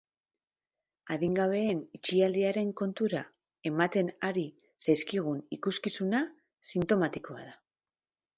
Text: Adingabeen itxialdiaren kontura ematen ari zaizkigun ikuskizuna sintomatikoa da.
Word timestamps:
Adingabeen 1.15 1.83
itxialdiaren 1.97 2.71
kontura 2.81 3.21
ematen 3.73 4.09
ari 4.31 4.47
zaizkigun 4.87 5.45
ikuskizuna 5.59 6.25
sintomatikoa 6.73 7.45
da. 7.47 7.55